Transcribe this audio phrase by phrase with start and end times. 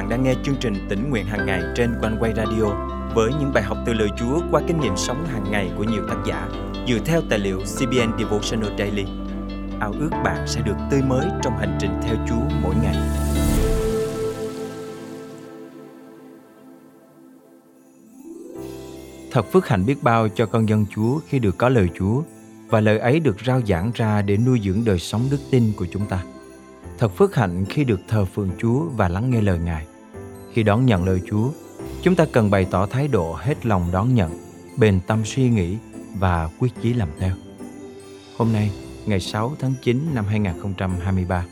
[0.00, 2.64] bạn đang nghe chương trình tỉnh nguyện hàng ngày trên quanh quay radio
[3.14, 6.02] với những bài học từ lời Chúa qua kinh nghiệm sống hàng ngày của nhiều
[6.08, 6.48] tác giả
[6.88, 9.04] dựa theo tài liệu CBN Devotional Daily.
[9.80, 12.96] Ao ước bạn sẽ được tươi mới trong hành trình theo Chúa mỗi ngày.
[19.30, 22.22] Thật phước hạnh biết bao cho con dân Chúa khi được có lời Chúa
[22.68, 25.86] và lời ấy được rao giảng ra để nuôi dưỡng đời sống đức tin của
[25.90, 26.22] chúng ta.
[26.98, 29.86] Thật phước hạnh khi được thờ phượng Chúa và lắng nghe lời Ngài.
[30.52, 31.50] Khi đón nhận lời Chúa,
[32.02, 34.30] chúng ta cần bày tỏ thái độ hết lòng đón nhận,
[34.78, 35.76] bền tâm suy nghĩ
[36.18, 37.34] và quyết chí làm theo.
[38.36, 38.70] Hôm nay,
[39.06, 41.44] ngày 6 tháng 9 năm 2023,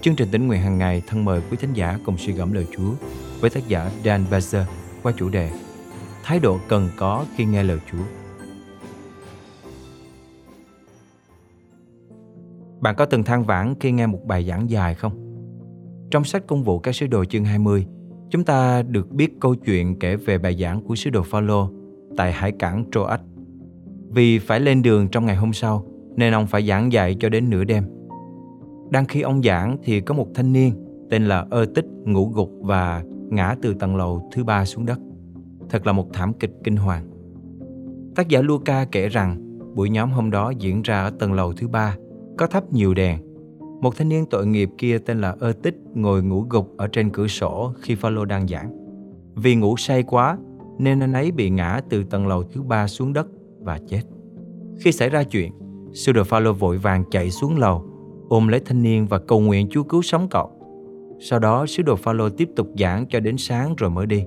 [0.00, 2.66] chương trình tính nguyện hàng ngày thân mời quý thính giả cùng suy gẫm lời
[2.76, 2.92] Chúa
[3.40, 4.64] với tác giả Dan Bazer
[5.02, 5.50] qua chủ đề
[6.22, 8.04] Thái độ cần có khi nghe lời Chúa.
[12.80, 15.42] Bạn có từng than vãn khi nghe một bài giảng dài không?
[16.10, 17.86] Trong sách công vụ các sứ đồ chương 20,
[18.30, 21.70] chúng ta được biết câu chuyện kể về bài giảng của sứ đồ Phaolô
[22.16, 23.20] tại hải cảng Troas.
[24.10, 25.84] Vì phải lên đường trong ngày hôm sau,
[26.16, 27.84] nên ông phải giảng dạy cho đến nửa đêm.
[28.90, 30.72] Đang khi ông giảng thì có một thanh niên
[31.10, 34.98] tên là Ơ Tích ngủ gục và ngã từ tầng lầu thứ ba xuống đất.
[35.70, 37.04] Thật là một thảm kịch kinh hoàng.
[38.14, 41.68] Tác giả Luca kể rằng buổi nhóm hôm đó diễn ra ở tầng lầu thứ
[41.68, 41.96] ba
[42.38, 43.27] có thắp nhiều đèn.
[43.80, 47.10] Một thanh niên tội nghiệp kia tên là Ơ Tích ngồi ngủ gục ở trên
[47.10, 48.72] cửa sổ khi Phaolô đang giảng.
[49.34, 50.38] Vì ngủ say quá
[50.78, 53.26] nên anh ấy bị ngã từ tầng lầu thứ ba xuống đất
[53.60, 54.02] và chết.
[54.80, 55.52] Khi xảy ra chuyện,
[55.92, 57.84] sư đồ Phaolô vội vàng chạy xuống lầu,
[58.28, 60.50] ôm lấy thanh niên và cầu nguyện Chúa cứu sống cậu.
[61.20, 64.24] Sau đó, sứ đồ Phaolô tiếp tục giảng cho đến sáng rồi mới đi.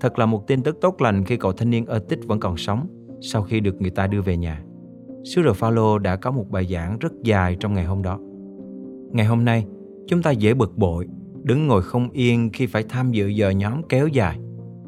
[0.00, 2.56] Thật là một tin tức tốt lành khi cậu thanh niên Ơ Tích vẫn còn
[2.56, 2.86] sống
[3.20, 4.62] sau khi được người ta đưa về nhà.
[5.24, 8.18] Sứ đồ Phaolô đã có một bài giảng rất dài trong ngày hôm đó.
[9.12, 9.66] Ngày hôm nay,
[10.06, 11.06] chúng ta dễ bực bội,
[11.42, 14.38] đứng ngồi không yên khi phải tham dự giờ nhóm kéo dài.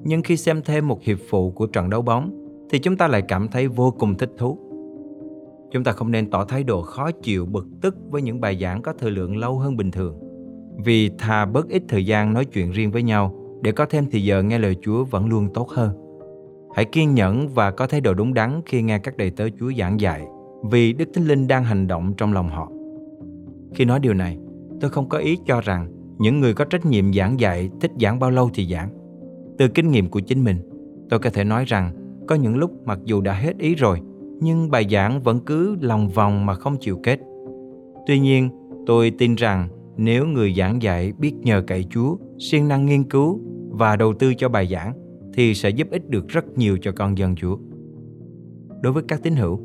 [0.05, 2.31] Nhưng khi xem thêm một hiệp phụ của trận đấu bóng,
[2.71, 4.59] thì chúng ta lại cảm thấy vô cùng thích thú.
[5.71, 8.83] Chúng ta không nên tỏ thái độ khó chịu, bực tức với những bài giảng
[8.83, 10.19] có thời lượng lâu hơn bình thường.
[10.85, 14.21] Vì thà bớt ít thời gian nói chuyện riêng với nhau để có thêm thì
[14.21, 15.91] giờ nghe lời Chúa vẫn luôn tốt hơn.
[16.75, 19.73] Hãy kiên nhẫn và có thái độ đúng đắn khi nghe các đầy tớ Chúa
[19.79, 20.23] giảng dạy,
[20.71, 22.71] vì Đức Thánh Linh đang hành động trong lòng họ.
[23.75, 24.39] Khi nói điều này,
[24.81, 28.19] tôi không có ý cho rằng những người có trách nhiệm giảng dạy thích giảng
[28.19, 28.91] bao lâu thì giảng.
[29.59, 30.57] Từ kinh nghiệm của chính mình,
[31.11, 31.93] tôi có thể nói rằng
[32.29, 34.01] có những lúc mặc dù đã hết ý rồi,
[34.41, 37.21] nhưng bài giảng vẫn cứ lòng vòng mà không chịu kết.
[38.07, 38.51] Tuy nhiên,
[38.87, 43.41] tôi tin rằng nếu người giảng dạy biết nhờ cậy Chúa, siêng năng nghiên cứu
[43.71, 44.93] và đầu tư cho bài giảng,
[45.35, 47.57] thì sẽ giúp ích được rất nhiều cho con dân Chúa.
[48.83, 49.61] Đối với các tín hữu,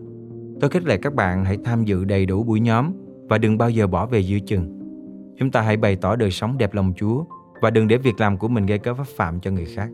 [0.60, 2.92] tôi khích lệ các bạn hãy tham dự đầy đủ buổi nhóm
[3.34, 4.80] và đừng bao giờ bỏ về giữa chừng.
[5.38, 7.26] Chúng ta hãy bày tỏ đời sống đẹp lòng Chúa
[7.62, 9.90] và đừng để việc làm của mình gây cớ vấp phạm cho người khác.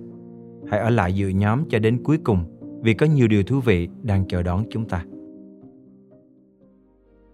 [0.67, 3.89] Hãy ở lại dự nhóm cho đến cuối cùng vì có nhiều điều thú vị
[4.03, 5.05] đang chờ đón chúng ta.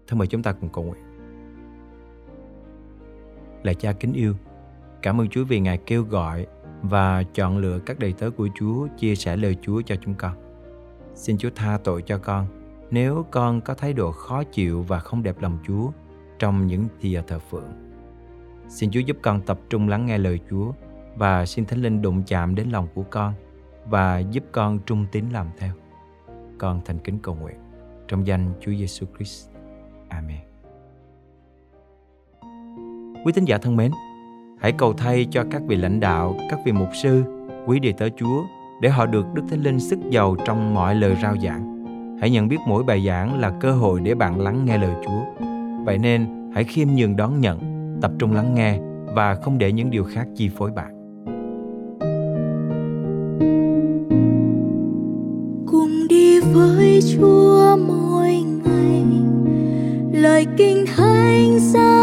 [0.06, 1.02] thôi mời chúng ta cùng cầu nguyện.
[3.62, 4.34] là cha kính yêu,
[5.02, 6.46] cảm ơn Chúa vì Ngài kêu gọi
[6.82, 10.32] và chọn lựa các đầy tớ của Chúa chia sẻ lời Chúa cho chúng con.
[11.14, 12.55] Xin Chúa tha tội cho con
[12.90, 15.90] nếu con có thái độ khó chịu và không đẹp lòng Chúa
[16.38, 17.72] trong những giờ thờ phượng.
[18.68, 20.72] Xin Chúa giúp con tập trung lắng nghe lời Chúa
[21.16, 23.34] và xin Thánh Linh đụng chạm đến lòng của con
[23.86, 25.72] và giúp con trung tín làm theo.
[26.58, 27.56] Con thành kính cầu nguyện
[28.08, 29.48] trong danh Chúa Giêsu Christ.
[30.08, 30.40] Amen.
[33.24, 33.92] Quý tín giả thân mến,
[34.60, 37.22] hãy cầu thay cho các vị lãnh đạo, các vị mục sư,
[37.66, 38.44] quý đệ tớ Chúa
[38.82, 41.75] để họ được Đức Thánh Linh sức giàu trong mọi lời rao giảng
[42.20, 45.46] Hãy nhận biết mỗi bài giảng là cơ hội để bạn lắng nghe lời Chúa.
[45.84, 47.58] Vậy nên, hãy khiêm nhường đón nhận,
[48.02, 48.78] tập trung lắng nghe
[49.14, 50.92] và không để những điều khác chi phối bạn.
[55.66, 58.32] Cùng đi với Chúa mỗi
[58.64, 59.04] ngày,
[60.12, 61.95] lời kinh thánh sáng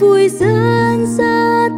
[0.00, 1.75] vui dẫn dắt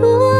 [0.00, 0.33] ta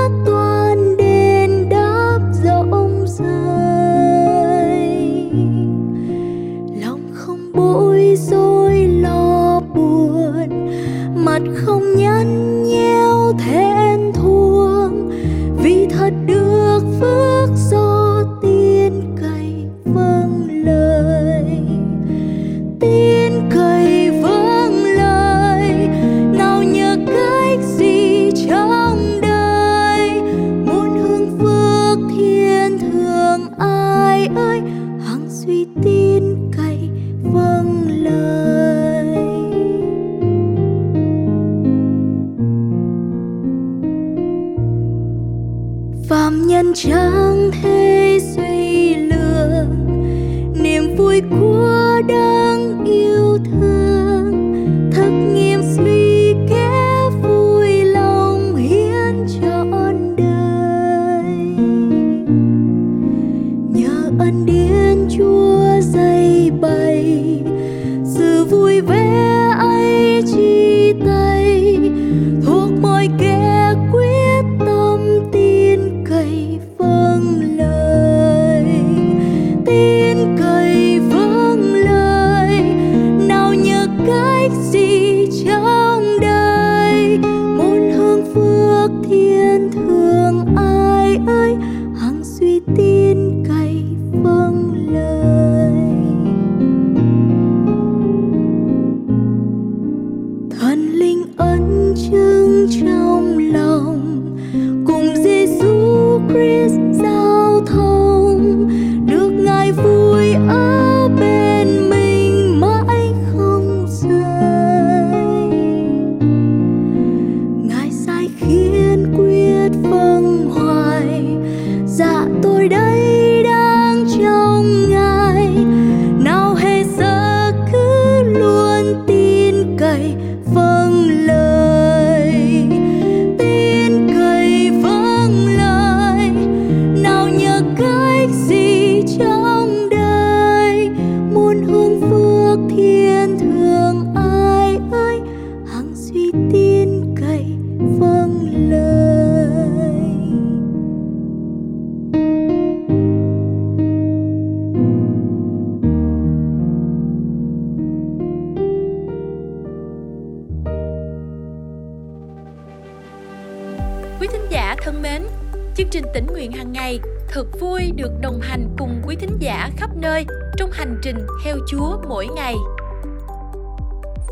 [165.95, 169.91] trình tỉnh nguyện hàng ngày thật vui được đồng hành cùng quý thính giả khắp
[169.95, 170.25] nơi
[170.57, 172.55] trong hành trình theo Chúa mỗi ngày.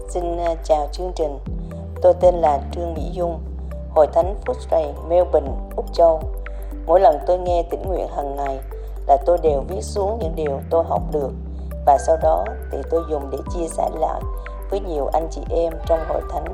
[0.08, 1.38] Xin à, chào chương trình.
[2.02, 3.38] Tôi tên là Trương Mỹ Dung,
[3.90, 6.20] Hội Thánh Footray, Melbourne, Úc Châu.
[6.86, 8.58] Mỗi lần tôi nghe tỉnh nguyện hàng ngày
[9.06, 11.30] là tôi đều viết xuống những điều tôi học được
[11.86, 14.20] và sau đó thì tôi dùng để chia sẻ lại
[14.70, 16.44] với nhiều anh chị em trong hội thánh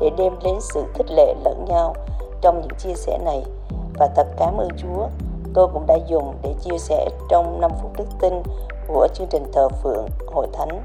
[0.00, 1.94] để đem đến sự khích lệ lẫn nhau
[2.40, 3.44] trong những chia sẻ này
[4.00, 5.08] và thật cảm ơn Chúa.
[5.54, 8.32] Tôi cũng đã dùng để chia sẻ trong 5 phút đức tin
[8.88, 10.84] của chương trình thờ phượng hội thánh.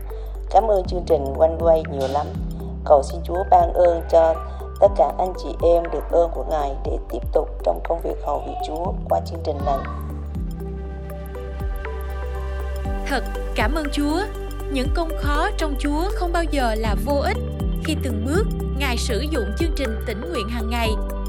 [0.50, 2.26] Cảm ơn chương trình quanh quay nhiều lắm.
[2.86, 4.36] Cầu xin Chúa ban ơn cho
[4.80, 8.18] tất cả anh chị em được ơn của Ngài để tiếp tục trong công việc
[8.26, 9.78] hầu vị Chúa qua chương trình này.
[13.08, 13.24] Thật,
[13.56, 14.20] cảm ơn Chúa.
[14.72, 17.38] Những công khó trong Chúa không bao giờ là vô ích.
[17.84, 18.44] Khi từng bước,
[18.80, 20.90] Ngài sử dụng chương trình tỉnh nguyện hàng ngày